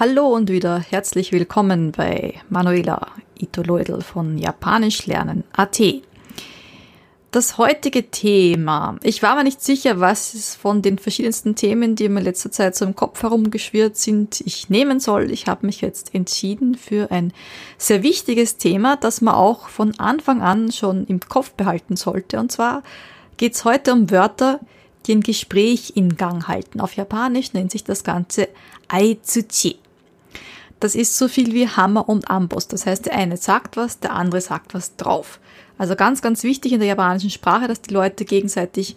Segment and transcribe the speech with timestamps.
[0.00, 3.08] Hallo und wieder herzlich willkommen bei Manuela
[3.38, 5.78] Itoloidl von Japanisch lernen AT.
[7.32, 8.96] Das heutige Thema.
[9.02, 12.76] Ich war mir nicht sicher, was von den verschiedensten Themen, die mir in letzter Zeit
[12.76, 15.30] so im Kopf herumgeschwirrt sind, ich nehmen soll.
[15.30, 17.34] Ich habe mich jetzt entschieden für ein
[17.76, 22.40] sehr wichtiges Thema, das man auch von Anfang an schon im Kopf behalten sollte.
[22.40, 22.82] Und zwar
[23.36, 24.60] geht es heute um Wörter,
[25.04, 26.80] die ein Gespräch in Gang halten.
[26.80, 28.48] Auf Japanisch nennt sich das Ganze
[28.88, 29.76] Aitsuchi.
[30.80, 32.66] Das ist so viel wie Hammer und Amboss.
[32.66, 35.38] Das heißt, der eine sagt was, der andere sagt was drauf.
[35.78, 38.96] Also ganz, ganz wichtig in der japanischen Sprache, dass die Leute gegenseitig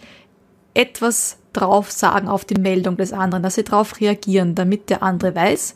[0.74, 5.36] etwas drauf sagen auf die Meldung des anderen, dass sie darauf reagieren, damit der andere
[5.36, 5.76] weiß,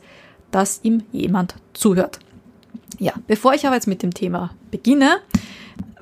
[0.52, 2.20] dass ihm jemand zuhört.
[3.00, 5.18] Ja, bevor ich aber jetzt mit dem Thema beginne,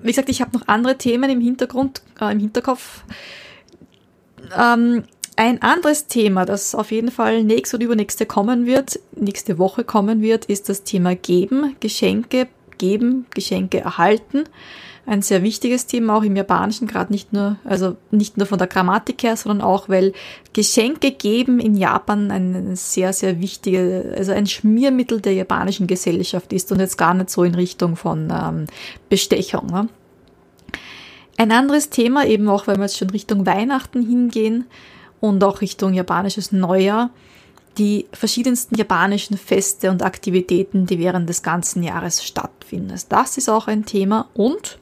[0.02, 3.04] wie gesagt, ich habe noch andere Themen im Hintergrund, äh, im Hinterkopf.
[4.58, 5.04] Ähm,
[5.36, 10.22] ein anderes Thema, das auf jeden Fall nächste und übernächste kommen wird, nächste Woche kommen
[10.22, 12.48] wird, ist das Thema Geben, Geschenke
[12.78, 14.46] geben, Geschenke erhalten
[15.08, 18.68] ein sehr wichtiges Thema, auch im Japanischen, gerade nicht nur, also nicht nur von der
[18.68, 20.14] Grammatik her, sondern auch, weil
[20.54, 26.72] Geschenke geben in Japan ein sehr, sehr wichtige, also ein Schmiermittel der japanischen Gesellschaft ist
[26.72, 28.66] und jetzt gar nicht so in Richtung von ähm,
[29.10, 29.68] Bestechung.
[29.68, 29.90] Ne?
[31.38, 34.66] Ein anderes Thema, eben auch, weil wir jetzt schon Richtung Weihnachten hingehen
[35.20, 37.10] und auch Richtung japanisches Neujahr,
[37.78, 42.98] die verschiedensten japanischen Feste und Aktivitäten, die während des ganzen Jahres stattfinden.
[43.10, 44.78] Das ist auch ein Thema und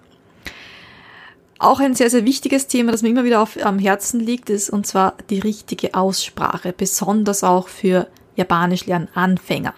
[1.60, 4.70] auch ein sehr, sehr wichtiges Thema, das mir immer wieder auf, am Herzen liegt, ist
[4.70, 9.74] und zwar die richtige Aussprache, besonders auch für Japanisch lernen Anfänger.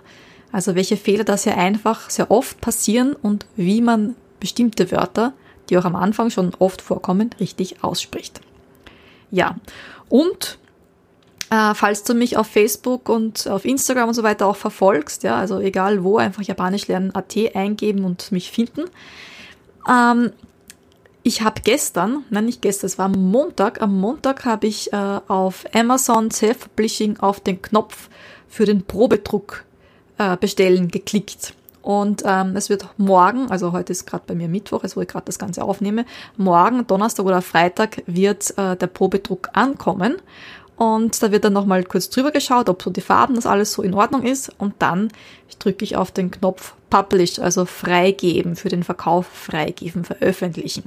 [0.52, 5.34] Also welche Fehler da sehr einfach, sehr oft passieren und wie man bestimmte Wörter,
[5.69, 8.41] die auch am Anfang schon oft vorkommen, richtig ausspricht.
[9.31, 9.56] Ja,
[10.09, 10.58] und
[11.50, 15.36] äh, falls du mich auf Facebook und auf Instagram und so weiter auch verfolgst, ja,
[15.36, 18.86] also egal wo, einfach Japanisch lernen AT eingeben und mich finden.
[19.90, 20.31] Ähm,
[21.24, 25.66] ich habe gestern, nein nicht gestern, es war Montag, am Montag habe ich äh, auf
[25.74, 28.09] Amazon Self-Publishing auf den Knopf
[28.47, 29.66] für den Probedruck
[30.18, 31.53] äh, bestellen geklickt.
[31.85, 35.07] Und ähm, es wird morgen, also heute ist gerade bei mir Mittwoch, also wo ich
[35.07, 40.16] gerade das Ganze aufnehme, morgen, Donnerstag oder Freitag wird äh, der Probedruck ankommen.
[40.78, 43.81] Und da wird dann nochmal kurz drüber geschaut, ob so die Farben, das alles so
[43.81, 44.52] in Ordnung ist.
[44.58, 45.09] Und dann
[45.59, 50.84] drücke ich auf den Knopf Publish, also freigeben, für den Verkauf freigeben, veröffentlichen.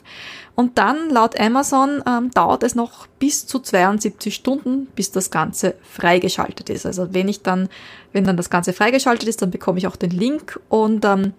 [0.54, 5.74] Und dann, laut Amazon, ähm, dauert es noch bis zu 72 Stunden, bis das Ganze
[5.82, 6.86] freigeschaltet ist.
[6.86, 7.68] Also wenn ich dann,
[8.12, 11.32] wenn dann das Ganze freigeschaltet ist, dann bekomme ich auch den Link und ähm,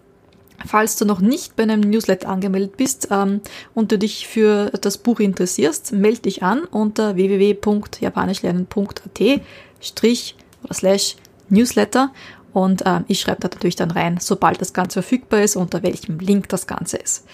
[0.66, 3.42] Falls du noch nicht bei einem Newsletter angemeldet bist ähm,
[3.74, 9.42] und du dich für das Buch interessierst, melde dich an unter www.japanischlernen.at
[9.82, 11.16] strich oder slash
[11.50, 12.12] Newsletter
[12.54, 16.20] und äh, ich schreibe da natürlich dann rein, sobald das Ganze verfügbar ist, unter welchem
[16.20, 17.26] Link das Ganze ist.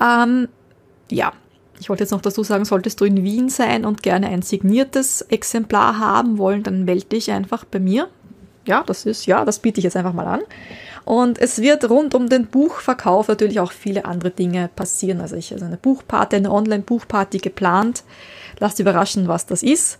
[0.00, 0.48] Ähm,
[1.10, 1.32] ja,
[1.80, 5.22] ich wollte jetzt noch dazu sagen, solltest du in Wien sein und gerne ein signiertes
[5.22, 8.08] Exemplar haben wollen, dann melde dich einfach bei mir.
[8.66, 10.40] Ja, das ist, ja, das biete ich jetzt einfach mal an.
[11.08, 15.22] Und es wird rund um den Buchverkauf natürlich auch viele andere Dinge passieren.
[15.22, 18.04] Also ich habe also eine Buchparty, eine Online-Buchparty geplant.
[18.58, 19.98] Lasst überraschen, was das ist.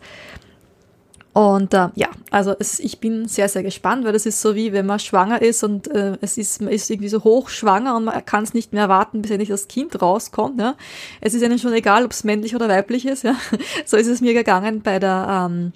[1.32, 4.74] Und äh, ja, also es, ich bin sehr, sehr gespannt, weil das ist so wie
[4.74, 8.24] wenn man schwanger ist und äh, es ist, man ist irgendwie so hochschwanger und man
[8.26, 10.60] kann es nicht mehr erwarten, bis endlich das Kind rauskommt.
[10.60, 10.74] Ja.
[11.22, 13.24] Es ist ihnen schon egal, ob es männlich oder weiblich ist.
[13.24, 13.34] Ja.
[13.86, 15.72] So ist es mir gegangen bei der ähm,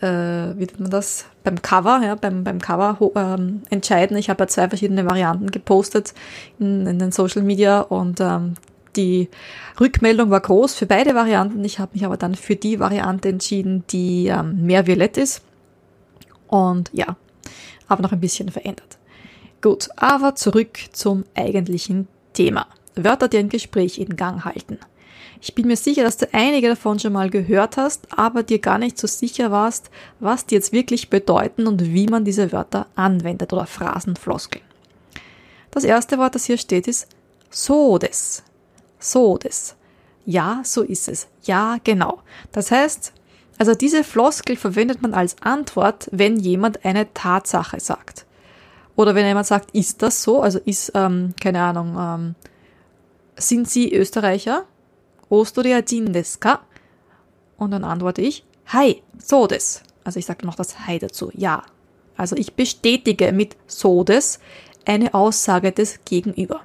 [0.00, 4.16] äh, wie nennt man das, beim Cover, ja, beim, beim Cover ähm, entscheiden.
[4.16, 6.14] Ich habe ja zwei verschiedene Varianten gepostet
[6.58, 8.54] in, in den Social Media und ähm,
[8.96, 9.28] die
[9.78, 11.64] Rückmeldung war groß für beide Varianten.
[11.64, 15.42] Ich habe mich aber dann für die Variante entschieden, die ähm, mehr violett ist.
[16.48, 17.16] Und ja,
[17.88, 18.98] aber noch ein bisschen verändert.
[19.62, 22.66] Gut, aber zurück zum eigentlichen Thema.
[22.94, 24.78] Wörter, die ein Gespräch in Gang halten.
[25.40, 28.78] Ich bin mir sicher, dass du einige davon schon mal gehört hast, aber dir gar
[28.78, 29.90] nicht so sicher warst,
[30.20, 34.64] was die jetzt wirklich bedeuten und wie man diese Wörter anwendet oder Phrasen, Floskeln.
[35.70, 37.08] Das erste Wort, das hier steht, ist
[37.50, 38.42] so des.
[38.98, 39.76] So des.
[40.24, 41.28] Ja, so ist es.
[41.42, 42.22] Ja, genau.
[42.52, 43.12] Das heißt,
[43.58, 48.26] also diese Floskel verwendet man als Antwort, wenn jemand eine Tatsache sagt.
[48.96, 50.40] Oder wenn jemand sagt, ist das so?
[50.40, 52.34] Also ist, ähm, keine Ahnung, ähm,
[53.36, 54.64] sind Sie Österreicher?
[55.28, 56.60] Osteria-Jin-deska?
[57.56, 59.82] Und dann antworte ich, Hi, so des.
[60.04, 61.62] Also ich sage noch das Hi dazu, ja.
[62.16, 64.40] Also ich bestätige mit so des
[64.84, 66.62] eine Aussage des Gegenüber.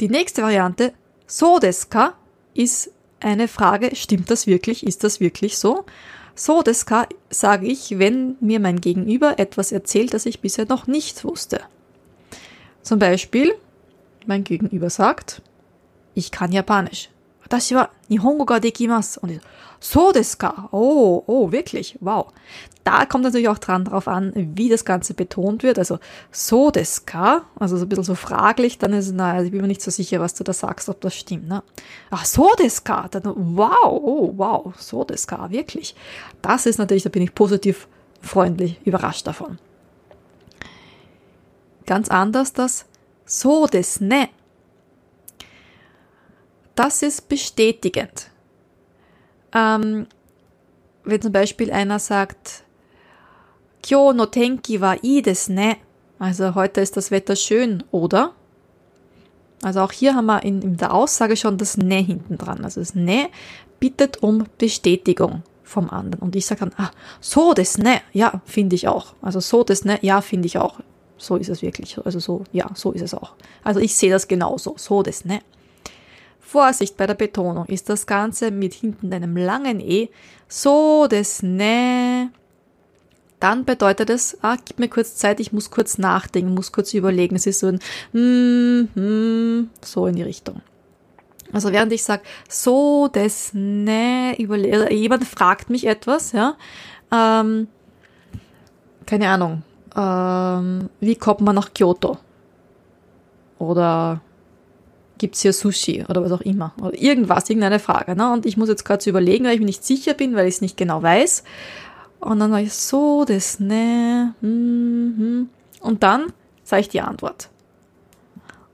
[0.00, 0.92] Die nächste Variante,
[1.26, 2.14] so deska,
[2.54, 4.86] ist eine Frage, stimmt das wirklich?
[4.86, 5.84] Ist das wirklich so?
[6.34, 11.24] So deska sage ich, wenn mir mein Gegenüber etwas erzählt, das ich bisher noch nicht
[11.24, 11.60] wusste.
[12.82, 13.54] Zum Beispiel,
[14.26, 15.42] mein Gegenüber sagt,
[16.15, 17.09] ich kann Japanisch.
[17.51, 19.19] 私は日本語ができます.
[19.19, 19.41] Und ich,
[19.81, 20.69] so desu ka?
[20.71, 21.97] Oh, oh, wirklich?
[21.99, 22.27] Wow.
[22.85, 25.77] Da kommt natürlich auch dran drauf an, wie das Ganze betont wird.
[25.77, 25.99] Also,
[26.31, 27.43] so desu ka?
[27.59, 30.21] Also so ein bisschen so fraglich, dann ist, na, ich bin mir nicht so sicher,
[30.21, 31.61] was du da sagst, ob das stimmt, ne?
[32.09, 33.09] Ach, so desu ka?
[33.11, 35.51] Dann, wow, oh, wow, so desu ka?
[35.51, 35.93] Wirklich.
[36.41, 37.89] Das ist natürlich, da bin ich positiv
[38.21, 39.59] freundlich überrascht davon.
[41.85, 42.85] Ganz anders das
[43.25, 44.29] so desu ne?
[46.76, 48.30] Das ist bestätigend.
[49.52, 50.06] Ähm,
[51.04, 52.62] wenn zum Beispiel einer sagt,
[53.82, 55.76] Kyo no tenki wa ii desu ne?
[56.18, 58.32] Also heute ist das Wetter schön, oder?
[59.62, 62.64] Also auch hier haben wir in, in der Aussage schon das Ne hinten dran.
[62.64, 63.30] Also das Ne
[63.80, 66.20] bittet um Bestätigung vom anderen.
[66.22, 66.90] Und ich sage dann, ah,
[67.20, 69.14] so das ne, ja, finde ich auch.
[69.22, 70.80] Also so das ne, ja, finde ich auch.
[71.18, 71.98] So ist es wirklich.
[72.04, 73.32] Also so, ja, so ist es auch.
[73.64, 74.74] Also ich sehe das genauso.
[74.76, 75.40] So das ne.
[76.46, 80.08] Vorsicht bei der Betonung ist das Ganze mit hinten einem langen E.
[80.48, 82.30] So das ne.
[83.40, 87.34] Dann bedeutet es, ah, gib mir kurz Zeit, ich muss kurz nachdenken, muss kurz überlegen.
[87.34, 87.80] Es ist so ein
[88.12, 90.62] hm, hm, so in die Richtung.
[91.52, 96.56] Also während ich sage, so das ne, jemand fragt mich etwas, ja,
[97.12, 97.66] ähm,
[99.04, 99.62] keine Ahnung,
[99.96, 102.18] ähm, wie kommt man nach Kyoto?
[103.58, 104.20] Oder
[105.17, 108.15] gibt's hier Sushi oder was auch immer oder irgendwas, irgendeine Frage.
[108.15, 108.31] Ne?
[108.31, 110.61] Und ich muss jetzt gerade überlegen, weil ich mir nicht sicher bin, weil ich es
[110.61, 111.43] nicht genau weiß.
[112.19, 114.35] Und dann sage ich so, das ne.
[114.41, 115.49] Hm, hm.
[115.81, 116.33] Und dann
[116.63, 117.49] sage ich die Antwort.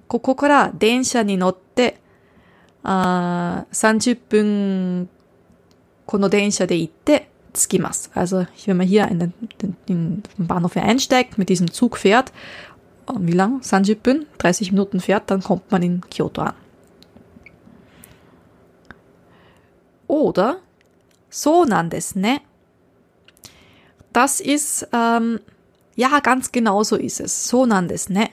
[0.08, 2.00] ここから電車に乗って
[2.84, 5.10] あ30分
[6.06, 8.10] この電車で行って着きます.
[8.14, 9.34] Also wenn man hier in den,
[9.88, 12.32] in den Bahnhof einsteigt, mit diesem Zug fährt
[13.19, 13.61] wie lang?
[13.61, 16.55] 30分 ?30 Minuten fährt, dann kommt man in Kyoto an.
[20.07, 20.59] Oder
[21.31, 22.41] so nandes ne?
[24.13, 25.41] Das ist, ähm,
[25.97, 27.49] ja, ganz genau so ist es.
[27.49, 28.29] So nandes ne?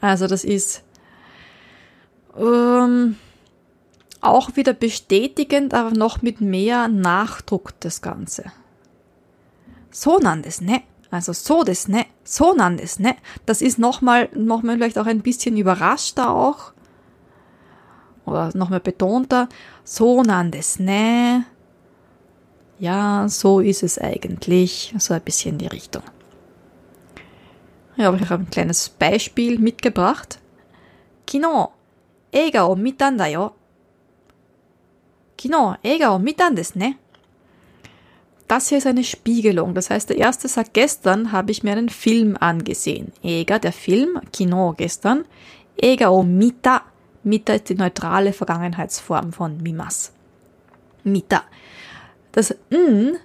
[0.00, 0.84] Also das ist
[2.36, 3.16] ähm,
[4.20, 8.52] auch wieder bestätigend, aber noch mit mehr Nachdruck das Ganze.
[9.90, 10.82] So nandes ne?
[11.14, 13.14] Also so das ne, so nandes ne.
[13.46, 16.72] Das ist nochmal, nochmal vielleicht auch ein bisschen überraschter auch.
[18.26, 19.48] Oder nochmal betonter.
[19.84, 21.44] So nandes ne.
[22.80, 24.92] Ja, so ist es eigentlich.
[24.98, 26.02] So ein bisschen in die Richtung.
[27.94, 30.40] Ja, aber ich habe ein kleines Beispiel mitgebracht.
[31.28, 31.70] Kino,
[32.34, 33.52] Eiga o mitan da yo.
[35.36, 36.96] Kino, Eiga o mitan desu ne.
[38.48, 39.74] Das hier ist eine Spiegelung.
[39.74, 43.12] Das heißt, der erste sagt, gestern habe ich mir einen Film angesehen.
[43.22, 45.24] Ega, der Film, Kino gestern.
[45.76, 46.82] Ega o mita.
[47.22, 50.12] Mita ist die neutrale Vergangenheitsform von mimas.
[51.04, 51.42] Mita.
[52.32, 53.16] Das n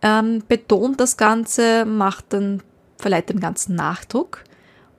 [0.00, 2.62] ähm, betont das Ganze, macht den,
[2.96, 4.44] verleiht dem ganzen Nachdruck.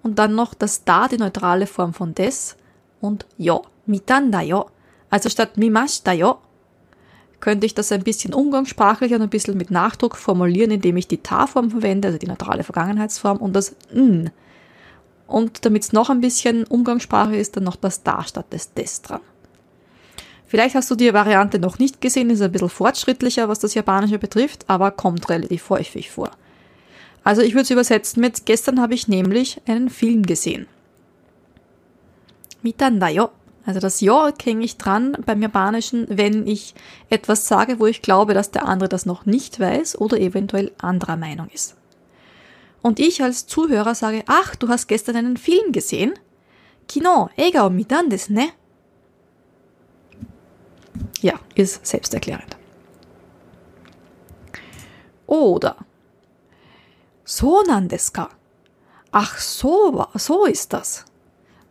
[0.03, 2.56] Und dann noch das da, die neutrale Form von des
[3.01, 3.63] und yo.
[3.86, 4.70] Mitanda yo.
[5.10, 6.38] Also statt mimashita yo
[7.39, 11.17] könnte ich das ein bisschen umgangssprachlicher und ein bisschen mit Nachdruck formulieren, indem ich die
[11.17, 14.31] Ta-Form verwende, also die neutrale Vergangenheitsform und das N.
[15.27, 19.01] Und damit es noch ein bisschen Umgangssprache ist, dann noch das Da statt des Des
[19.01, 19.22] dran.
[20.48, 24.17] Vielleicht hast du die Variante noch nicht gesehen, ist ein bisschen fortschrittlicher, was das Japanische
[24.17, 26.31] betrifft, aber kommt relativ häufig vor.
[27.24, 30.65] Also ich würde es übersetzen mit, gestern habe ich nämlich einen Film gesehen.
[32.63, 33.29] Mitandayo
[33.70, 36.74] also das Ja hänge ich dran beim Japanischen, wenn ich
[37.12, 41.18] etwas sage, wo ich glaube, dass der andere das noch nicht weiß oder eventuell anderer
[41.18, 41.76] Meinung ist.
[42.82, 46.14] Und ich als Zuhörer sage, ach, du hast gestern einen Film gesehen?
[46.88, 48.50] Kino, eiga o mitan desu ne?
[51.22, 52.58] Ja, ist selbsterklärend.
[55.28, 55.76] Oder
[57.24, 58.30] so nan desu ka?
[59.12, 61.06] Ach, so, so ist das.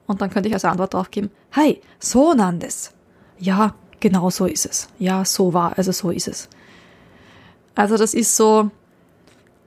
[0.06, 2.92] Und dann könnte ich als Antwort drauf geben, hi, so nandes.
[3.38, 4.88] Ja, genau so ist es.
[4.98, 6.48] Ja, so war, also so ist es.
[7.74, 8.70] Also das ist so,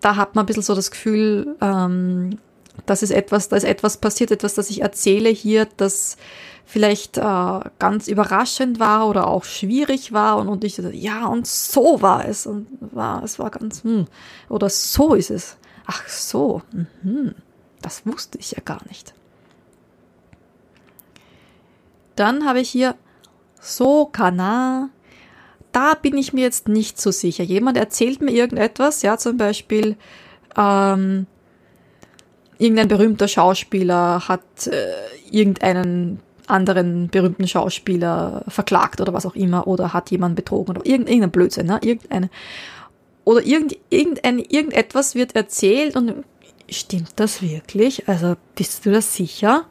[0.01, 2.39] da hat man ein bisschen so das Gefühl, ähm,
[2.85, 6.17] das ist etwas, da ist etwas passiert, etwas, das ich erzähle hier, das
[6.65, 12.01] vielleicht äh, ganz überraschend war oder auch schwierig war und, und ich ja und so
[12.01, 14.05] war es und war es war ganz hm,
[14.47, 16.61] oder so ist es ach so
[17.03, 17.33] mh,
[17.81, 19.13] das wusste ich ja gar nicht
[22.15, 22.95] dann habe ich hier
[23.59, 24.89] so kana.
[25.71, 27.43] da bin ich mir jetzt nicht so sicher.
[27.43, 29.95] Jemand erzählt mir irgendetwas, ja, zum Beispiel,
[30.57, 31.27] ähm,
[32.57, 34.93] irgendein berühmter Schauspieler hat äh,
[35.31, 41.31] irgendeinen anderen berühmten Schauspieler verklagt oder was auch immer oder hat jemanden betrogen oder irgendein
[41.31, 41.79] Blödsinn, ne?
[41.81, 42.29] irgendeine
[43.23, 46.23] oder irgend, irgendein, irgendetwas wird erzählt und
[46.69, 48.07] stimmt das wirklich?
[48.07, 49.65] Also bist du das sicher?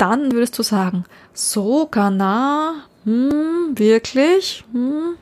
[0.00, 1.04] Dann würdest du sagen,
[1.34, 4.64] so, Kana, hm, wirklich?
[4.72, 5.16] Hm,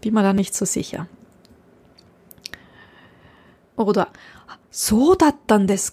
[0.00, 1.08] bin mir da nicht so sicher.
[3.74, 4.06] Oder
[4.70, 5.92] so dann desu?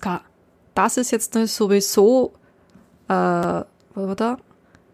[0.75, 2.33] Das ist jetzt sowieso,
[3.07, 3.63] äh,
[4.15, 4.37] da?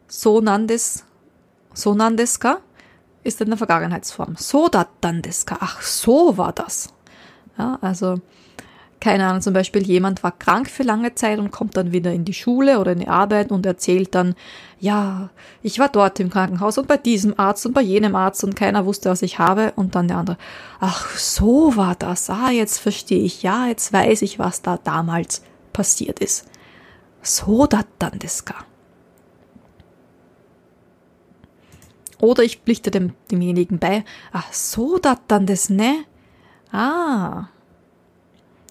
[0.08, 1.04] So nandes,
[1.74, 2.60] so nandes ka?
[3.26, 4.38] Ist in der Vergangenheitsform.
[4.38, 5.56] So dann desu?
[5.60, 6.88] Ach, so war das.
[7.58, 8.22] Ja, also,
[9.00, 12.26] keine Ahnung, zum Beispiel jemand war krank für lange Zeit und kommt dann wieder in
[12.26, 14.36] die Schule oder in die Arbeit und erzählt dann,
[14.80, 15.30] ja,
[15.64, 18.86] ich war dort im Krankenhaus und bei diesem Arzt und bei jenem Arzt und keiner
[18.86, 20.38] wusste, was ich habe und dann der andere,
[20.80, 25.44] ach, so war das, ah, jetzt verstehe ich, ja, jetzt weiß ich, was da damals
[25.72, 26.46] passiert ist.
[27.22, 28.66] So dat dann das gar.
[32.22, 34.04] Oder ich pflichte dem, demjenigen bei,
[34.34, 36.04] ach, so dat dann das ne?
[36.72, 37.48] Ah,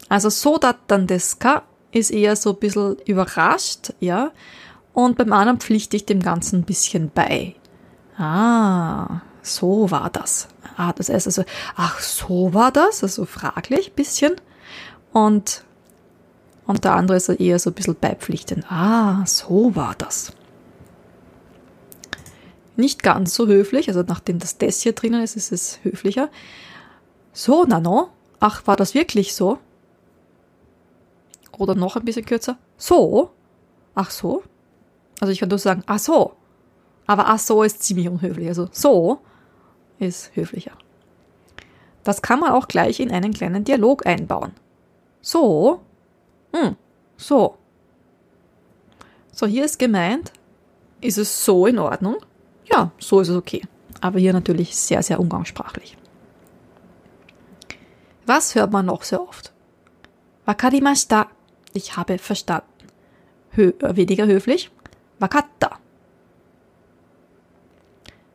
[0.09, 4.31] also so dat dann das ka ist eher so ein bisschen überrascht, ja.
[4.93, 7.55] Und beim anderen pflichte ich dem Ganzen ein bisschen bei.
[8.17, 10.49] Ah, so war das.
[10.77, 11.45] Ah, das heißt also,
[11.77, 14.37] ach, so war das, also fraglich, bisschen.
[15.13, 15.65] Und,
[16.67, 18.71] und der andere ist eher so ein bisschen beipflichtend.
[18.71, 20.33] Ah, so war das.
[22.77, 26.29] Nicht ganz so höflich, also nachdem das das hier drinnen ist, ist es höflicher.
[27.33, 28.11] So, Nano?
[28.41, 29.59] Ach, war das wirklich so?
[31.59, 32.57] Oder noch ein bisschen kürzer.
[32.77, 33.31] So?
[33.95, 34.43] Ach so?
[35.21, 36.35] Also ich kann nur sagen, ach so.
[37.07, 38.49] Aber ach so ist ziemlich unhöflich.
[38.49, 39.21] Also so
[39.99, 40.73] ist höflicher.
[42.05, 44.53] Das kann man auch gleich in einen kleinen Dialog einbauen.
[45.21, 45.81] So?
[46.55, 46.77] Hm,
[47.17, 47.57] so.
[49.33, 50.33] So, hier ist gemeint,
[51.01, 52.17] ist es so in Ordnung?
[52.65, 53.63] Ja, so ist es okay.
[54.01, 55.97] Aber hier natürlich sehr, sehr umgangssprachlich.
[58.27, 59.53] Was hört man noch sehr oft?
[60.45, 61.29] Wakarimashita
[61.75, 62.67] ich habe verstanden.
[63.51, 64.71] Hö äh, weniger höflich.
[65.19, 65.79] Wakatta.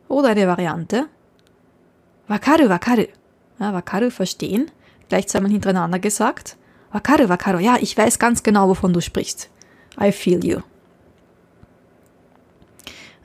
[0.08, 1.06] Oder eine Variante.
[2.28, 3.06] Wakaru, wakaru.
[3.58, 4.70] Ja, wakaru, verstehen.
[5.08, 6.56] Gleich zweimal hintereinander gesagt.
[6.92, 7.58] Wakaru, wakaru.
[7.58, 9.50] Ja, ich weiß ganz genau, wovon du sprichst.
[10.00, 10.60] I feel you.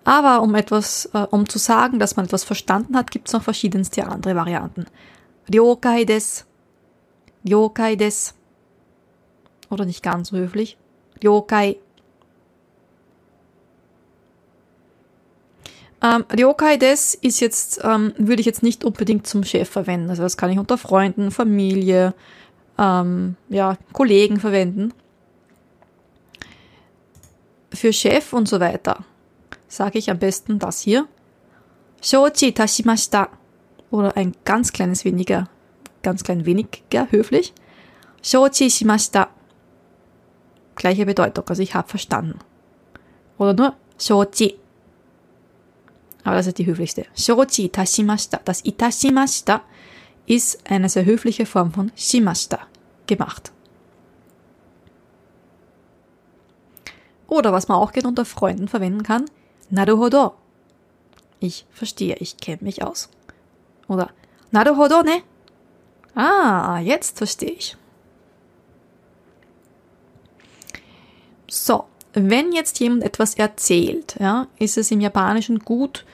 [0.03, 3.43] Aber um etwas, äh, um zu sagen, dass man etwas verstanden hat, gibt es noch
[3.43, 4.85] verschiedenste andere Varianten.
[5.53, 6.45] Ryokai des.
[7.47, 8.33] Ryokai des.
[9.69, 10.77] Oder nicht ganz so höflich.
[11.23, 11.77] Ryokai.
[16.01, 20.09] Ähm, Ryokai des ist jetzt, ähm, würde ich jetzt nicht unbedingt zum Chef verwenden.
[20.09, 22.13] Also das kann ich unter Freunden, Familie,
[22.77, 24.93] ähm, ja, Kollegen verwenden.
[27.73, 29.03] Für Chef und so weiter
[29.67, 31.07] sage ich am besten das hier.
[32.01, 33.29] Shochi tashimashita.
[33.91, 35.47] Oder ein ganz kleines weniger,
[36.03, 37.53] ganz klein weniger höflich.
[38.21, 39.29] Shochi shimashita.
[40.79, 42.39] Gleiche Bedeutung, also ich habe verstanden.
[43.37, 44.57] Oder nur Shochi.
[46.23, 47.05] Aber das ist die höflichste.
[47.17, 48.39] Shochi itashimashita.
[48.45, 49.61] Das itashimashita
[50.25, 52.59] ist eine sehr höfliche Form von shimashita.
[53.07, 53.51] Gemacht.
[57.27, 59.25] Oder was man auch gerne unter Freunden verwenden kann.
[59.69, 60.35] Naruhodo.
[61.41, 63.09] Ich verstehe, ich kenne mich aus.
[63.89, 64.11] Oder
[64.51, 65.23] Naruhodo ne?
[66.15, 67.75] Ah, jetzt verstehe ich.
[71.49, 76.05] So, wenn jetzt jemand etwas erzählt, ja, ist es im Japanischen gut,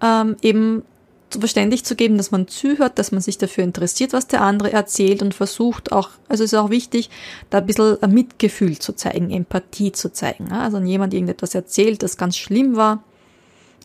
[0.00, 0.82] ähm, eben
[1.30, 5.22] verständlich zu geben, dass man zuhört, dass man sich dafür interessiert, was der andere erzählt
[5.22, 7.10] und versucht auch, also ist auch wichtig,
[7.48, 10.48] da ein bisschen Mitgefühl zu zeigen, Empathie zu zeigen.
[10.50, 10.60] Ja?
[10.60, 13.02] Also wenn jemand irgendetwas erzählt, das ganz schlimm war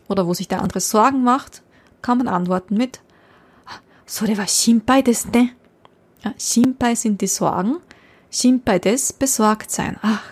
[0.10, 1.62] oder wo sich der andere Sorgen macht,
[2.02, 3.00] kann man antworten mit
[4.06, 5.50] Sore wa shinpai desu ne?
[6.24, 7.78] Ja, shinpai sind die Sorgen,
[8.32, 9.98] shinpai des besorgt sein.
[10.02, 10.24] Ach,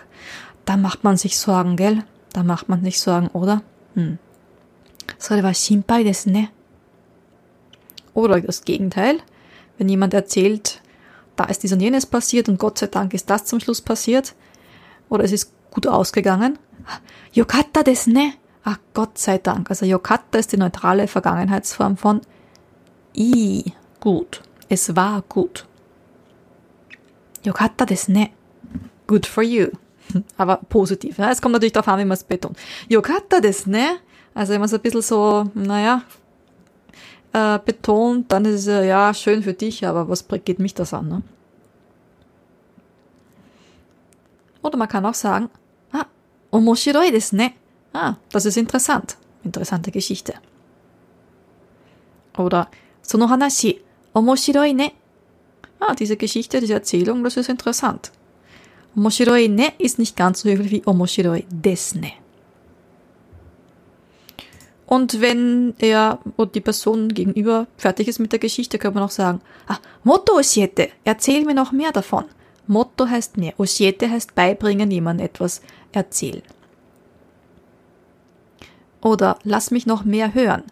[0.66, 2.04] da macht man sich Sorgen, gell?
[2.32, 3.62] Da macht man sich Sorgen, oder?
[3.94, 4.18] Hm.
[6.26, 6.48] ne?
[8.12, 9.20] Oder das Gegenteil.
[9.78, 10.82] Wenn jemand erzählt,
[11.36, 14.34] da ist dies und jenes passiert und Gott sei Dank ist das zum Schluss passiert.
[15.08, 16.58] Oder es ist gut ausgegangen.
[17.32, 18.32] Yokatta desu ne?
[18.64, 19.70] Ach, Gott sei Dank.
[19.70, 22.20] Also Yokatta ist die neutrale Vergangenheitsform von
[23.14, 24.42] i, gut.
[24.68, 25.66] Es war gut.
[27.44, 28.30] Yokatta desu ne?
[29.06, 29.68] Good for you.
[30.36, 31.18] Aber positiv.
[31.18, 31.30] Ne?
[31.30, 32.56] Es kommt natürlich darauf an, wie man es betont.
[32.88, 33.96] Yokata des, ne?
[34.34, 36.02] Also immer so ein bisschen so, naja,
[37.32, 40.92] äh, betont, dann ist es ja, ja schön für dich, aber was geht mich das
[40.94, 41.08] an?
[41.08, 41.22] Ne?
[44.62, 45.48] Oder man kann auch sagen,
[45.92, 46.06] ah,
[46.50, 47.52] omoshiroi desu ne.
[47.92, 49.16] Ah, das ist interessant.
[49.44, 50.34] Interessante Geschichte.
[52.36, 52.68] Oder,
[53.00, 53.80] sono hanashi,
[54.12, 54.92] omoshiroi ne.
[55.78, 58.12] Ah, diese Geschichte, diese Erzählung, das ist interessant.
[58.96, 62.12] Omoshiroi ne ist nicht ganz so höflich wie omoshiroi desu ne.
[64.86, 69.10] Und wenn er oder die Person gegenüber fertig ist mit der Geschichte, kann man auch
[69.10, 72.24] sagen, ah, Motto oshiete, erzähl mir noch mehr davon.
[72.68, 75.60] Motto heißt mehr, oshiete heißt beibringen, jemandem etwas
[75.92, 76.42] erzählen.
[79.02, 80.62] Oder lass mich noch mehr hören.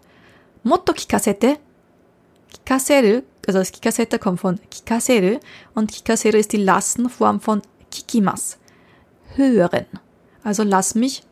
[0.63, 1.57] Motto kikasete.
[2.53, 5.39] Kikaseru, also das Kikasete kommt von kikaseru
[5.75, 7.63] und kikaseru ist die Lassenform von
[7.95, 8.59] kikimas.
[9.37, 9.87] Hören.
[10.43, 11.23] Also lass mich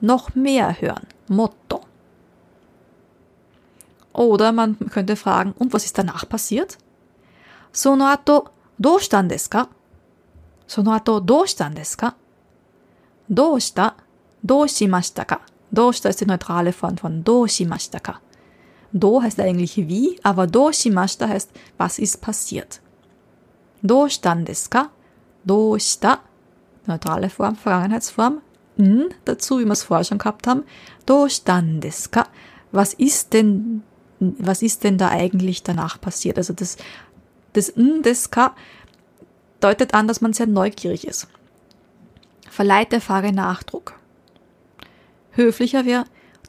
[0.00, 1.06] noch mehr hören.
[1.28, 1.80] Motto.
[4.12, 6.78] Oder man könnte fragen, und was ist danach passiert?
[7.72, 9.68] Sono ato do shita desu ka?
[10.66, 12.14] Sono ato do shita desu ka?
[13.28, 13.94] Do shita,
[14.42, 15.40] do shimashita ka?
[15.72, 18.20] Do shita ist die neutrale Form von do shimashita ka.
[18.92, 22.80] Do heißt eigentlich wie, aber do shimashita heißt, was ist passiert.
[23.82, 24.90] Do shita desu ka?
[25.44, 26.20] Do shita,
[26.86, 28.40] neutrale Form, Vergangenheitsform,
[28.78, 30.64] n dazu, wie wir es vorher schon gehabt haben.
[31.06, 32.26] Do shita desu ka?
[32.72, 33.82] Was ist denn
[34.20, 36.38] was ist denn da eigentlich danach passiert?
[36.38, 36.76] Also das,
[37.52, 38.54] das N des K
[39.60, 41.28] deutet an, dass man sehr neugierig ist.
[42.50, 43.98] Verleiht der Frage Nachdruck.
[45.32, 46.04] Höflicher wäre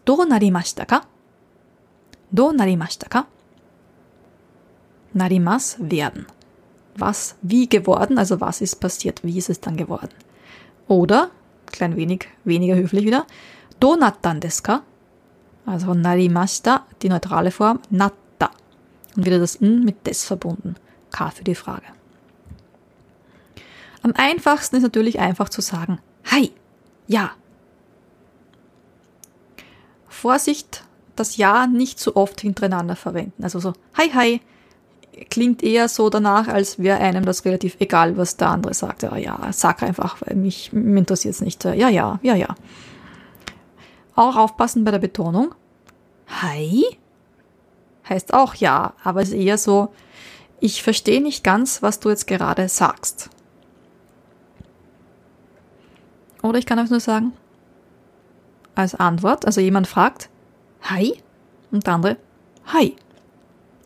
[0.05, 1.01] Do narimashita ka?
[2.31, 3.25] Do narimashita ka?
[5.13, 6.27] Narimas werden.
[6.95, 10.13] Was, wie geworden, also was ist passiert, wie ist es dann geworden?
[10.87, 11.29] Oder,
[11.67, 13.25] klein wenig, weniger höflich wieder,
[13.79, 14.83] Do nattan desu ka?
[15.65, 18.51] Also narimashita, die neutrale Form, natta.
[19.15, 20.75] Und wieder das n mit des verbunden.
[21.11, 21.85] K für die Frage.
[24.01, 26.51] Am einfachsten ist natürlich einfach zu sagen, hi,
[27.07, 27.31] ja.
[30.07, 30.83] Vorsicht,
[31.15, 33.43] das Ja nicht zu oft hintereinander verwenden.
[33.43, 34.41] Also so, hi, hi,
[35.29, 39.03] klingt eher so danach, als wäre einem das relativ egal, was der andere sagt.
[39.03, 41.63] Ja, ja, sag einfach, weil mich, interessiert es nicht.
[41.63, 42.55] Ja, ja, ja, ja.
[44.15, 45.53] Auch aufpassen bei der Betonung.
[46.41, 46.85] Hi?
[48.07, 49.93] Heißt auch ja, aber es ist eher so,
[50.59, 53.29] ich verstehe nicht ganz, was du jetzt gerade sagst.
[56.43, 57.33] Oder ich kann einfach nur sagen,
[58.75, 60.29] als Antwort, also jemand fragt,
[60.83, 61.19] Hi?
[61.71, 62.17] Und der andere,
[62.67, 62.95] Hi.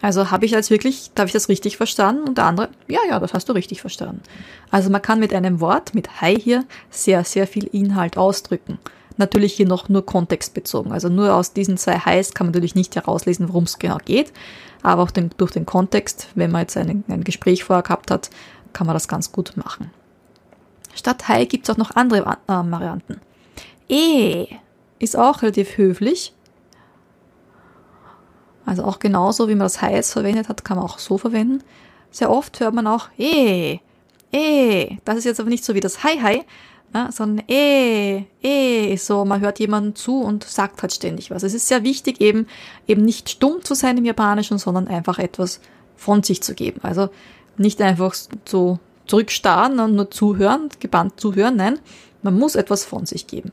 [0.01, 2.27] Also habe ich jetzt wirklich, habe ich das richtig verstanden?
[2.27, 4.21] Und der andere, ja, ja, das hast du richtig verstanden.
[4.71, 8.79] Also man kann mit einem Wort, mit Hi hier, sehr, sehr viel Inhalt ausdrücken.
[9.17, 10.93] Natürlich hier noch nur kontextbezogen.
[10.93, 14.31] Also nur aus diesen zwei Highs kann man natürlich nicht herauslesen, worum es genau geht.
[14.81, 18.29] Aber auch den, durch den Kontext, wenn man jetzt ein, ein Gespräch vorher gehabt hat,
[18.71, 19.91] kann man das ganz gut machen.
[20.95, 23.19] Statt High gibt es auch noch andere äh, Varianten.
[23.89, 24.47] E
[24.99, 26.33] ist auch relativ höflich.
[28.69, 31.63] Also auch genauso, wie man das Highs verwendet hat, kann man auch so verwenden.
[32.11, 33.79] Sehr oft hört man auch E,
[34.31, 34.97] E.
[35.05, 36.43] Das ist jetzt aber nicht so wie das Hi Hi,
[36.93, 41.41] ja, sondern eh, eh, so, man hört jemanden zu und sagt halt ständig was.
[41.41, 42.45] Es ist sehr wichtig, eben,
[42.87, 45.61] eben nicht stumm zu sein im Japanischen, sondern einfach etwas
[45.95, 46.79] von sich zu geben.
[46.83, 47.09] Also
[47.57, 48.13] nicht einfach
[48.47, 48.77] so
[49.07, 51.79] zurückstarren und nur zuhören, gebannt zuhören, nein,
[52.21, 53.51] man muss etwas von sich geben.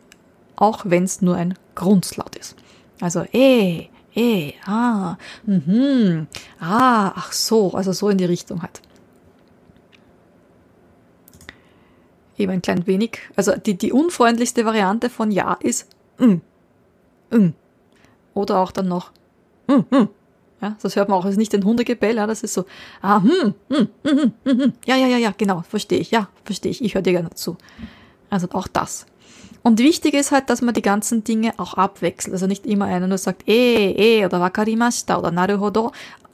[0.57, 2.55] Auch wenn es nur ein Grundslaut ist.
[3.01, 6.27] Also, eh, eh, ah, mhm,
[6.61, 8.81] ah, ach so, also so in die Richtung halt.
[12.39, 13.19] eben ein klein wenig.
[13.35, 16.37] Also die, die unfreundlichste Variante von Ja ist mm,
[17.31, 17.49] mm.
[18.35, 19.13] Oder auch dann noch
[19.67, 20.09] mm, mm.
[20.63, 21.23] Ja, das hört man auch.
[21.23, 22.65] Das ist nicht ein Hundegebell, ja, das ist so,
[23.03, 24.73] ah, hm, hm, hm, hm, hm, hm.
[24.87, 27.59] ja, ja, ja, ja, genau, verstehe ich, ja, verstehe ich, ich höre dir gerne zu.
[28.31, 29.07] Also auch das.
[29.67, 32.33] Und wichtig ist halt, dass man die ganzen Dinge auch abwechselt.
[32.33, 35.91] Also nicht immer einer nur sagt, eh, eh, oder wakarimashita oder naruhodo,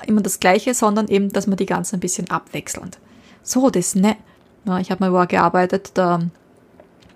[0.06, 2.98] immer das Gleiche, sondern eben, dass man die ganzen ein bisschen abwechselnd.
[3.42, 4.18] So, das, ne,
[4.66, 6.20] ja, ich habe mal wo gearbeitet, da,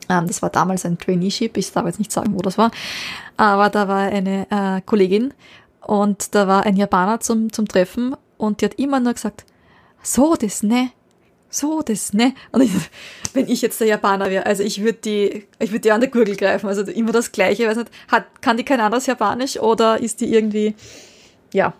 [0.09, 2.71] ähm, das war damals ein Traineeship, ich darf jetzt nicht sagen, wo das war,
[3.37, 5.35] aber da war eine äh, Kollegin
[5.83, 9.45] und da war ein Japaner zum, zum Treffen und die hat immer nur gesagt,
[10.03, 10.93] so das ne,
[11.49, 12.35] so das ne.
[12.53, 12.73] Und ich,
[13.35, 16.11] wenn ich jetzt der Japaner wäre, also ich würde die, ich würde die an der
[16.11, 20.01] Gurgel greifen, also immer das Gleiche, weiß nicht, hat, kann die kein anderes Japanisch oder
[20.01, 20.75] ist die irgendwie,
[21.53, 21.75] ja,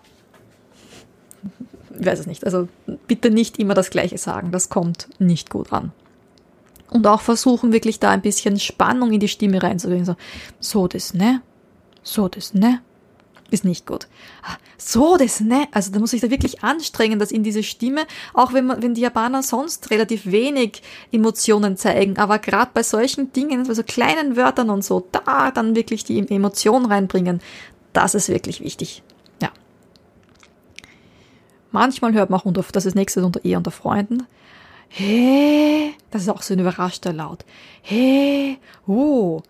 [1.89, 2.45] weiß es nicht.
[2.45, 2.67] Also
[3.07, 5.91] bitte nicht immer das Gleiche sagen, das kommt nicht gut an.
[6.89, 10.05] Und auch versuchen wirklich da ein bisschen Spannung in die Stimme reinzubringen.
[10.05, 10.15] So,
[10.59, 11.41] so das, ne?
[12.01, 12.81] So das, ne?
[13.49, 14.07] Ist nicht gut.
[14.43, 15.67] Ah, so das, ne?
[15.71, 18.93] Also da muss ich da wirklich anstrengen, dass in diese Stimme, auch wenn man, wenn
[18.93, 20.81] die Japaner sonst relativ wenig
[21.11, 25.75] Emotionen zeigen, aber gerade bei solchen Dingen, bei so kleinen Wörtern und so, da dann
[25.75, 27.41] wirklich die Emotion reinbringen,
[27.93, 29.01] das ist wirklich wichtig.
[29.41, 29.49] Ja.
[31.71, 34.27] Manchmal hört man auch unter, das ist nächstes unter Ehe unter Freunden.
[34.89, 37.45] Hey, das ist auch so ein überraschter Laut.
[37.81, 39.41] Hey, oh.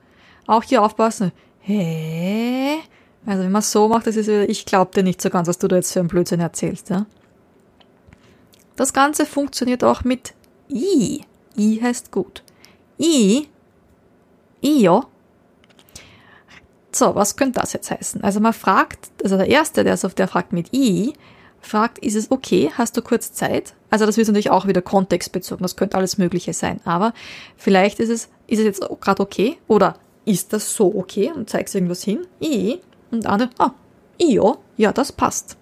[0.48, 1.32] Auch hier aufpassen.
[1.60, 2.80] Hey,
[3.28, 5.58] also wenn man so macht, das ist wieder, ich glaube dir nicht so ganz, was
[5.58, 7.06] du da jetzt für einen Blödsinn erzählst, ja.
[8.78, 10.34] Das Ganze funktioniert auch mit
[10.70, 11.26] I.
[11.58, 12.42] I heißt gut.
[12.98, 13.48] I.
[14.64, 15.04] Io.
[16.94, 18.24] So, was könnte das jetzt heißen?
[18.24, 21.14] Also man fragt, also der Erste, der, auf der fragt mit I,
[21.60, 22.72] fragt, ist es okay?
[22.78, 23.74] Hast du kurz Zeit?
[23.90, 25.64] Also das wird natürlich auch wieder kontextbezogen.
[25.64, 26.80] Das könnte alles Mögliche sein.
[26.86, 27.14] Aber
[27.58, 29.58] vielleicht ist es, ist es jetzt gerade okay?
[29.68, 31.32] Oder ist das so okay?
[31.36, 32.26] Und zeigst irgendwas hin?
[32.42, 32.80] I.
[33.12, 33.72] Und der andere, ah,
[34.20, 35.58] Io, ja, das passt.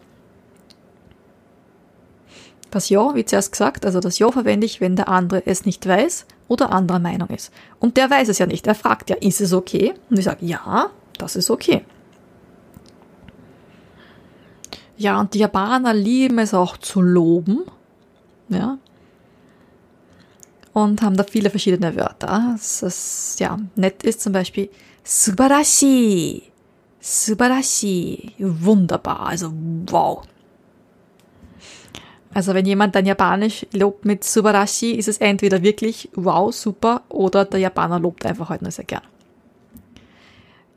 [2.72, 5.88] Das Ja, wie zuerst gesagt, also das Ja verwende ich, wenn der andere es nicht
[5.88, 7.52] weiß oder anderer Meinung ist.
[7.80, 8.68] Und der weiß es ja nicht.
[8.68, 9.94] Er fragt ja, ist es okay?
[10.10, 11.86] Und ich sage, ja, das ist okay.
[14.98, 17.64] Ja, und die Japaner lieben es auch zu loben.
[18.50, 18.78] Ja.
[20.74, 22.58] Und haben da viele verschiedene Wörter.
[22.58, 24.70] Das ja nett ist zum Beispiel
[25.04, 26.44] Subarashi.
[27.08, 28.34] Subarashi.
[28.40, 29.54] Wunderbar, also
[29.92, 30.24] wow.
[32.34, 37.46] Also wenn jemand dann Japanisch lobt mit Subarashi, ist es entweder wirklich wow, super oder
[37.46, 39.04] der Japaner lobt einfach halt nur sehr gern.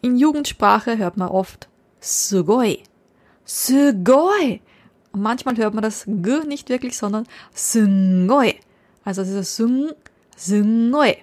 [0.02, 1.66] In Jugendsprache hört man oft
[1.98, 2.82] Sugoi.
[3.46, 4.60] Sugoi.
[5.12, 8.56] Und manchmal hört man das G nicht wirklich, sondern Sungoi.
[9.02, 9.92] Also es ist Sung,
[10.36, 11.16] Sungoi.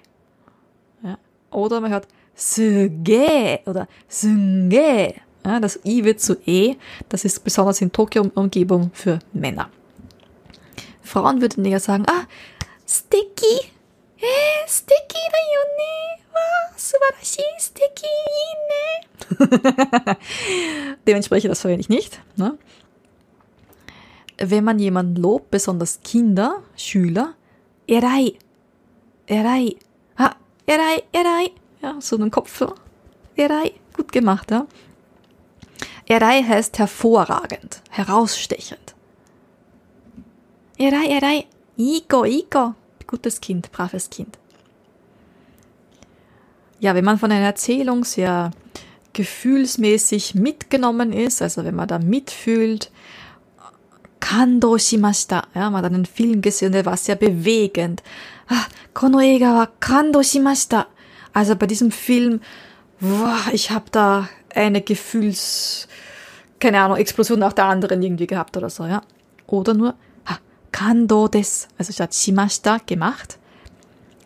[1.04, 1.16] Ja.
[1.52, 5.14] Oder man hört Suge oder Sunge.
[5.44, 6.76] Ja, das I wird zu E.
[7.08, 9.70] Das ist besonders in Tokio-Umgebung für Männer.
[11.02, 12.26] Frauen würden eher sagen, ah,
[12.86, 13.72] sticky.
[14.18, 16.26] Eh, sticky da yone.
[16.32, 18.06] Wow, subarashi, sticky,
[18.68, 20.16] ne.
[21.06, 22.20] Dementsprechend, das verwende ich nicht.
[22.36, 22.58] Ne?
[24.38, 27.34] Wenn man jemanden lobt, besonders Kinder, Schüler,
[27.86, 28.34] erai,
[29.26, 29.76] erai,
[30.16, 30.34] ah,
[30.66, 31.52] erai, erai,
[31.86, 32.64] ja, so einen Kopf.
[33.36, 34.66] Erai, gut gemacht, ja.
[36.06, 38.94] Erai heißt hervorragend, herausstechend.
[40.78, 41.46] Erai, Erai,
[41.76, 42.74] Iko, Iko,
[43.06, 44.38] gutes Kind, braves Kind.
[46.80, 48.50] Ja, wenn man von einer Erzählung sehr
[49.12, 52.90] gefühlsmäßig mitgenommen ist, also wenn man da mitfühlt,
[54.20, 58.02] Kando shimashita, ja, man hat einen Film gesehen, der war sehr bewegend.
[58.48, 60.88] Ah, kono eiga wa kando shimashita.
[61.36, 62.40] Also bei diesem Film,
[62.98, 65.86] boah, ich habe da eine Gefühls,
[66.58, 69.02] keine Ahnung, Explosion nach der anderen irgendwie gehabt oder so, ja.
[69.46, 69.94] Oder nur
[70.24, 70.38] ha,
[70.72, 73.36] Kando des, also statt shimashita gemacht,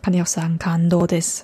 [0.01, 1.43] kann ich auch sagen Kando des.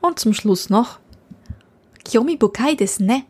[0.00, 1.00] Und zum Schluss noch
[2.02, 3.24] Kyomi bukai desu ne.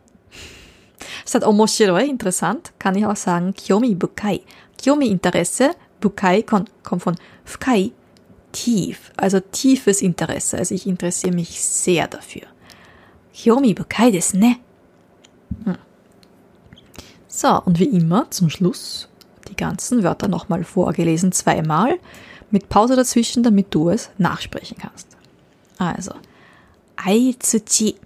[1.27, 4.43] Statt omoshiroi, interessant, kann ich auch sagen Kyomi bukai.
[4.81, 7.91] Kyomi Interesse, bukai kommt von fukai,
[8.55, 10.57] tief, also tiefes Interesse.
[10.57, 12.43] Also ich interessiere mich sehr dafür.
[13.33, 14.57] Hyomi bukai desu ne.
[15.65, 15.77] Hm.
[17.29, 19.09] So, und wie immer zum Schluss
[19.49, 21.99] die ganzen Wörter nochmal vorgelesen, zweimal,
[22.51, 25.09] mit Pause dazwischen, damit du es nachsprechen kannst.
[25.77, 26.13] Also,
[26.97, 27.97] Aitsuchi.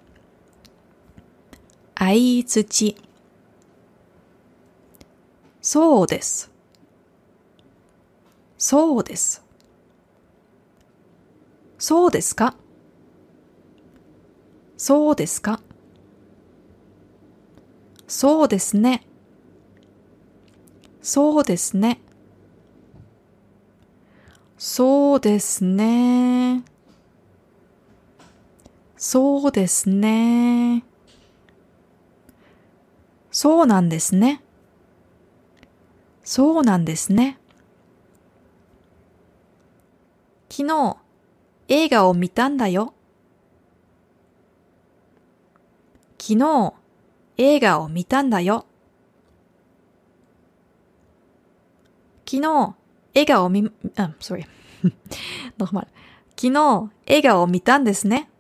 [1.94, 2.94] Aitsuchi.
[5.60, 6.48] So des.
[8.56, 9.42] So des.
[11.78, 12.54] そうですか？
[14.76, 15.60] そうですか？
[18.06, 19.06] そうですね。
[21.00, 22.00] そうですね。
[24.58, 26.64] そうですね。
[28.96, 30.84] そうですね。
[33.30, 34.42] そうなんですね。
[36.24, 37.38] そうなんですね。
[40.50, 40.96] 昨日、
[41.68, 42.94] 映画を見たんだよ。
[46.18, 46.74] 昨日、
[47.36, 48.66] 映画を見たんだよ。
[52.26, 52.74] 昨日、
[53.14, 54.46] 映画を見、あ、sorry.
[55.58, 55.86] Nochmal.
[56.36, 58.30] 昨日、映画を見たんですね。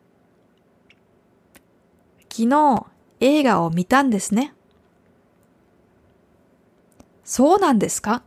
[2.30, 2.86] 昨日、
[3.20, 4.54] 映画を見たんですね。
[7.24, 8.22] そうなんですか？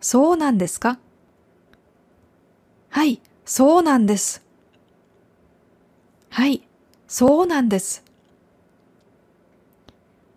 [0.00, 0.98] そうなんですか？
[2.90, 4.44] はい、そうなんです。
[6.28, 6.66] はい、
[7.06, 8.04] そうなんです。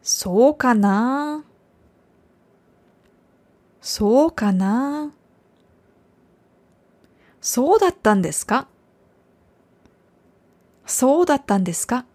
[0.03, 1.43] そうかな？
[3.81, 5.11] そうかな？
[7.41, 8.67] そうだったんですか？
[10.85, 12.05] そうだったんですか？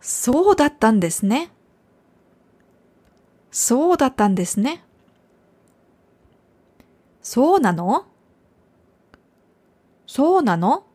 [0.00, 1.50] そうだったんですね。
[3.50, 4.84] そうだったんですね。
[7.36, 8.06] そうなの？
[10.06, 10.86] そうなの？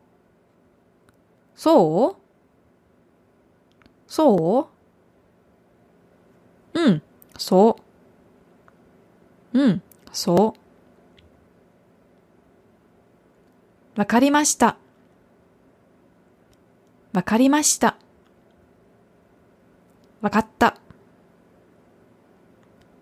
[1.54, 2.22] そう？
[4.08, 4.68] そ
[6.74, 6.80] う？
[6.80, 7.02] うん、
[7.38, 7.76] そ
[9.52, 9.56] う。
[9.56, 10.56] うん、そ
[13.94, 14.00] う。
[14.00, 14.78] わかりました。
[17.12, 17.96] わかりました。
[20.20, 20.76] わかった。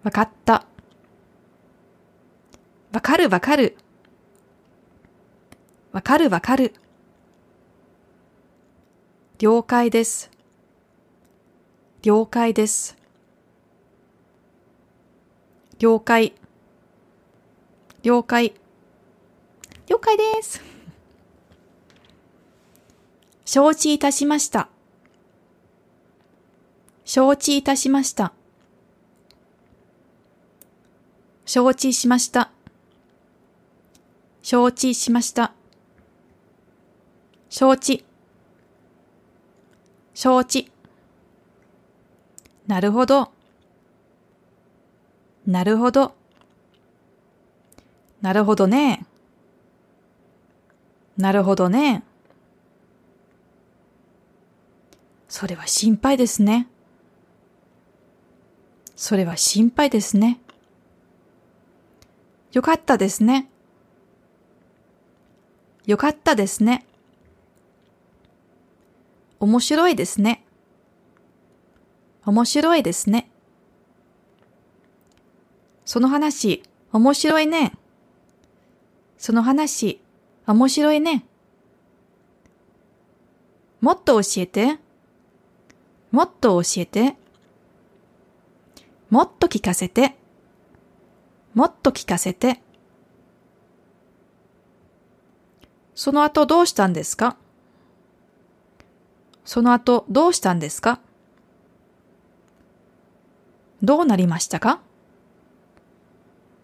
[0.03, 0.67] わかった。
[2.93, 3.77] わかるわかる。
[5.93, 6.75] わかるわかる。
[9.39, 10.31] 了解です。
[12.03, 12.97] 了解です。
[15.79, 16.35] 了解。
[18.03, 18.55] 了解。
[19.87, 20.61] 了解です。
[23.45, 24.69] 承知いたしました。
[27.05, 28.33] 承知いたしました。
[31.45, 32.53] 承知しました。
[34.43, 35.53] 承知しました。
[37.49, 38.05] 承知。
[40.15, 40.71] 承知。
[42.67, 43.33] なるほど。
[45.47, 46.15] なるほど。
[48.23, 49.05] なるほどね。
[51.17, 52.03] なるほどね。
[55.29, 56.67] それは心配ですね。
[58.97, 60.41] それは心配ですね。
[62.53, 63.49] よかったですね。
[65.91, 66.87] よかったですね。
[69.41, 70.45] 面白いですね。
[72.25, 73.29] 面白いですね。
[75.85, 77.73] その話、面白いね。
[79.19, 80.01] その話、
[80.47, 81.25] 面白いね。
[83.81, 84.79] もっと教えて。
[86.13, 87.17] もっと教えて。
[89.09, 90.15] もっと聞かせて。
[91.53, 92.63] もっと聞かせて。
[96.01, 97.37] その後どうしたんですか？
[99.45, 100.99] その後どうしたんですか？
[103.83, 104.81] どうなりましたか？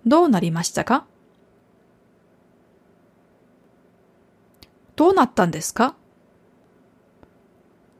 [0.07, 1.05] どうなりましたか？
[4.97, 5.95] どうなったんですか？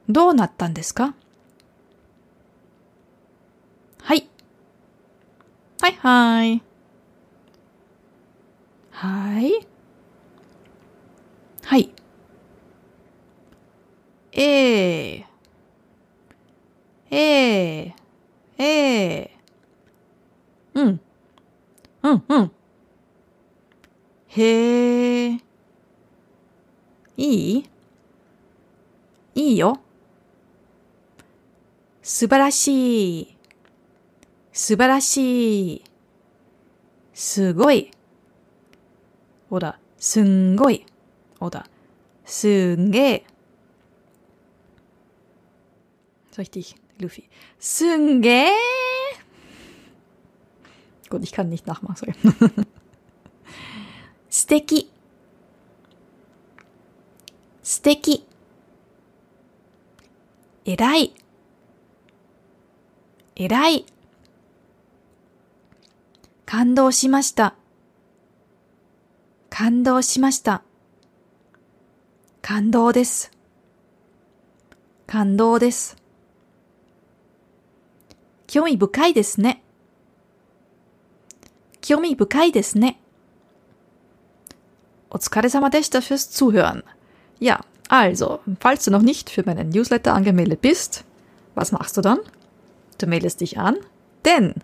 [0.09, 1.13] どうなったんですか？
[4.01, 4.27] はい。
[5.81, 6.63] はいはい。
[8.89, 9.67] はい。
[11.67, 11.91] はい。
[14.31, 15.27] ええ
[17.11, 17.93] ええ
[18.57, 19.31] ええ
[20.75, 21.01] うん。
[22.03, 22.51] うん、うん。
[24.29, 25.31] へえ。
[27.17, 27.69] いい？
[29.35, 29.81] いいよ。
[32.01, 33.37] 素晴らしい。
[34.53, 35.83] 素晴らしい。
[37.13, 37.91] すごい。
[39.51, 40.85] oder すんごい。
[41.40, 41.64] oder
[42.24, 43.24] すんげえ。
[46.36, 47.24] Richtig, Luffy.
[47.58, 48.50] すんげえ。
[51.10, 52.14] Gut, ich kann nicht nachmachen, sorry.
[54.30, 54.90] 素敵。
[57.62, 58.26] 素敵。
[60.64, 61.14] 偉い。
[63.36, 63.84] 偉い。
[66.46, 67.54] 感動しました。
[69.50, 70.62] 感動しました。
[72.46, 73.30] 感動です。
[75.06, 75.96] 感動です。
[78.46, 79.62] 興味深いですね。
[81.80, 83.00] 興味深いですね。
[85.10, 86.82] お疲れ様でしたfürs Zuhören.
[87.38, 91.04] Ja, also, falls du noch nicht für meinen Newsletter angemeldet bist,
[91.54, 92.20] was machst du dann?
[92.98, 93.76] Du meldest dich an,
[94.24, 94.54] denn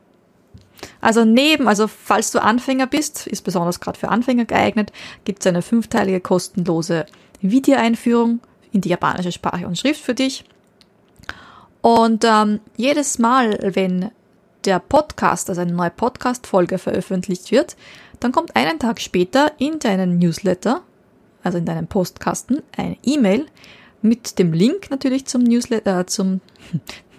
[1.00, 4.92] also neben, also falls du Anfänger bist, ist besonders gerade für Anfänger geeignet,
[5.24, 7.06] gibt es eine fünfteilige kostenlose
[7.51, 8.39] Videoeinführung
[8.71, 10.43] in die japanische Sprache und Schrift für dich.
[11.81, 14.11] Und ähm, jedes Mal, wenn
[14.65, 17.75] der Podcast, also eine neue Podcast-Folge veröffentlicht wird,
[18.19, 20.81] dann kommt einen Tag später in deinen Newsletter,
[21.43, 23.45] also in deinem Postkasten, eine E-Mail
[24.01, 26.41] mit dem Link natürlich zum Newsletter, äh, zum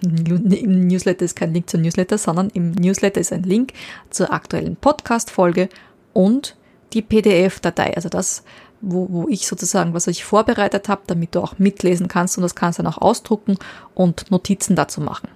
[0.01, 3.73] im Newsletter ist kein Link zum Newsletter, sondern im Newsletter ist ein Link
[4.09, 5.69] zur aktuellen Podcast-Folge
[6.13, 6.55] und
[6.93, 8.43] die PDF-Datei, also das,
[8.85, 12.55] wo, wo ich sozusagen, was ich vorbereitet habe, damit du auch mitlesen kannst und das
[12.55, 13.57] kannst du dann auch ausdrucken
[13.93, 15.29] und Notizen dazu machen.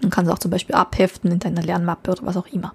[0.00, 2.74] Du kannst auch zum Beispiel abheften in deiner Lernmappe oder was auch immer.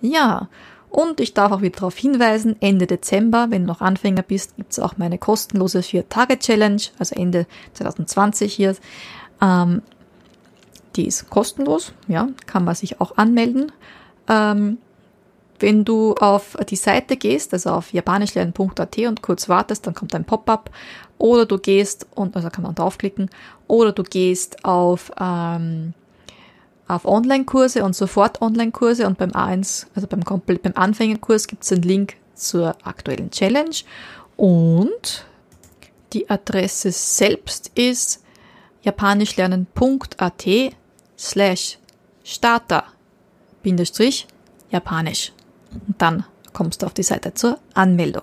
[0.00, 0.48] Ja,
[0.90, 4.72] und ich darf auch wieder darauf hinweisen, Ende Dezember, wenn du noch Anfänger bist, gibt
[4.72, 8.76] es auch meine kostenlose 4-Tage-Challenge, also Ende 2020 hier.
[9.42, 9.82] Ähm,
[10.94, 13.72] die ist kostenlos, ja, kann man sich auch anmelden.
[14.28, 14.78] Ähm,
[15.60, 20.24] wenn du auf die Seite gehst, also auf japanischlernen.at und kurz wartest, dann kommt ein
[20.24, 20.70] Pop-up.
[21.18, 23.30] Oder du gehst, und also kann man draufklicken,
[23.68, 25.94] oder du gehst auf, ähm,
[26.88, 31.82] auf Online-Kurse und sofort Online-Kurse und beim A1, also beim, beim Anfängerkurs gibt es einen
[31.82, 33.76] Link zur aktuellen Challenge.
[34.36, 35.24] Und
[36.12, 38.22] die Adresse selbst ist
[38.82, 40.46] japanischlernen.at
[41.18, 41.78] slash
[42.22, 42.84] starter
[43.62, 44.26] Bindestrich
[44.70, 45.32] Japanisch.
[45.86, 48.22] Und dann kommst du auf die Seite zur Anmeldung.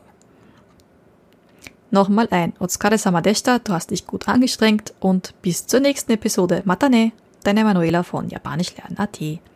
[1.91, 6.63] Nochmal ein Otskare Samadeshita, du hast dich gut angestrengt und bis zur nächsten Episode.
[6.65, 7.11] Matane,
[7.43, 9.52] deine Manuela von Japanisch lernen Japanischlernen.at.